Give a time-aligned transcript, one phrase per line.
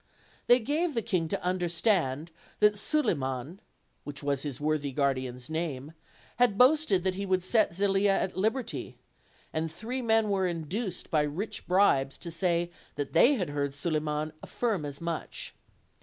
[0.47, 3.59] They gave the king to understand that Sulirnan
[4.03, 5.91] (which was his worthy guardian's name)
[6.37, 8.97] had boasted that he would set Zelia at liberty;
[9.53, 14.33] and three men were induced by rich bribes to say that they had heard Suliman
[14.41, 15.53] affirm as much.